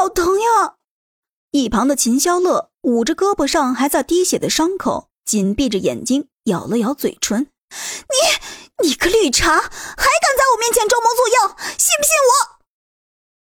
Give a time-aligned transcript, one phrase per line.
[0.00, 0.76] 好疼呀！
[1.50, 7.48] 一旁的秦霄乐捂着胳膊上还在滴血的伤口，紧闭着眼睛，咬了咬嘴唇
[8.80, 12.60] ：“你，你个绿茶，还敢在我面前装模作样，信不信我？”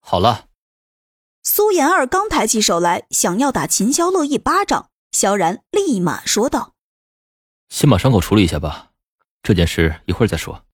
[0.01, 0.49] 好了。
[1.43, 6.73] 苏妍儿刚抬起手来，想要打秦霄乐一巴掌，萧然立马说道
[7.69, 8.93] ：“先把伤口处理一下吧，
[9.43, 10.65] 这件事一会儿再说。”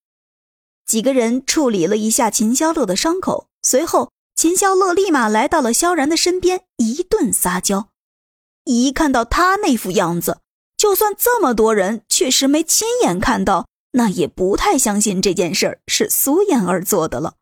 [0.87, 7.89] 几个人处理了一下秦霄乐的伤口，随后秦霄乐立马来到了萧然的身边，一顿撒娇。
[8.64, 10.39] 一看到他那副样子，
[10.76, 17.35] 就算这么多人确实没亲眼看到，那也不太相信这件事儿是苏妍儿做的了。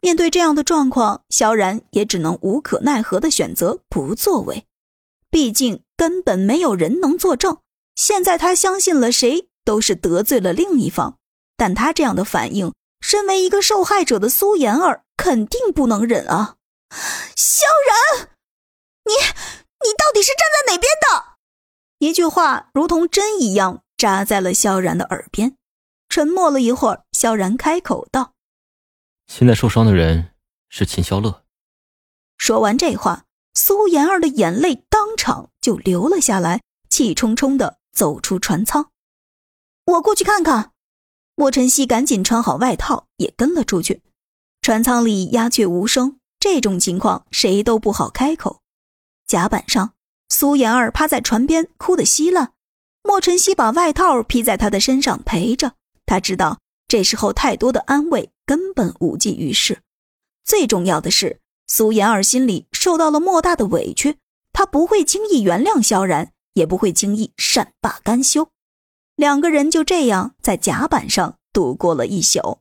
[0.00, 4.66] 面对这样的状况，萧然也只能无可奈何的选择不作为。
[5.30, 7.58] 毕竟根本没有人能作证，
[7.94, 11.16] 现在他相信了谁，都是得罪了另一方。
[11.56, 12.72] 但他这样的反应，
[13.04, 16.56] 身为一个受害者的苏妍儿肯定不能忍啊！
[17.36, 18.30] 萧然，
[19.04, 21.36] 你你到底是站在哪边的？
[21.98, 25.58] 一句话如同针一样扎在了萧然的耳边。
[26.08, 28.32] 沉默了一会儿，萧然开口道
[29.30, 30.30] ：“现在受伤的人
[30.70, 31.44] 是秦霄乐。”
[32.38, 38.90] 说完这话，苏妍儿的眼泪当场就流了下来，气冲冲的走出船舱。
[39.84, 40.70] 我过去看看。
[41.36, 44.02] 莫晨曦赶紧穿好外套，也跟了出去。
[44.62, 48.60] 船舱里鸦雀无声，这种情况谁都不好开口。
[49.26, 49.94] 甲板上，
[50.28, 52.52] 苏妍儿趴在船边哭得稀烂。
[53.02, 55.74] 莫晨曦把外套披在她的身上陪着。
[56.06, 59.80] 他知道这时候太多的安慰根本无济于事。
[60.44, 64.18] 最重要的是，苏妍儿心里受到了莫大的委屈，
[64.52, 68.50] 她不会轻易原谅萧然，也不会轻易善罢甘休。
[69.16, 72.58] 两个人就这样在甲板上度过了一宿。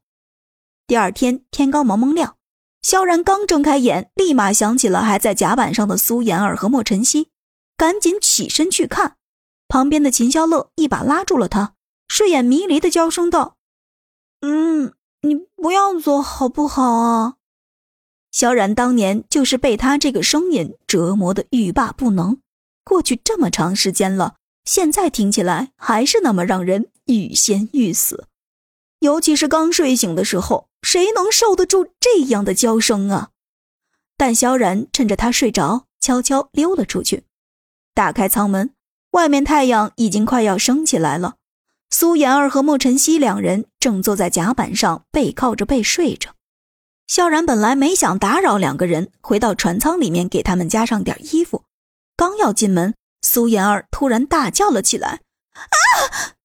[0.85, 2.37] 第二天天刚蒙蒙亮，
[2.81, 7.29] 萧然刚睁开眼，立马想起了还在甲板上的苏妍儿和莫晨曦，
[7.75, 9.15] 赶紧起身去看。
[9.67, 11.73] 旁边的秦霄乐一把拉住了他，
[12.07, 13.55] 睡眼迷离的娇声道
[14.41, 17.35] ：“嗯，你不要走好不好啊？”
[18.29, 22.39] 萧然当年就是被他这个声音折磨的欲罢不能，
[22.83, 24.35] 过去这么长时间了。
[24.65, 28.27] 现在听起来还是那么让人欲仙欲死，
[28.99, 33.31] 尤其是刚睡醒的时候，谁能受得住这样的娇声啊？
[34.15, 37.23] 但萧然趁着他睡着，悄悄溜了出去，
[37.93, 38.73] 打开舱门，
[39.11, 41.35] 外面太阳已经快要升起来了。
[41.89, 46.31] 苏妍儿和莫晨曦两人正坐在甲板上，背靠着背睡着。
[47.05, 51.65] 萧然本来没想打扰两个人，回到船舱里面给他们加上点衣服，
[52.15, 52.95] 刚要进门。
[53.23, 55.21] 苏妍儿突然大叫了起来
[55.55, 56.35] ：“啊！”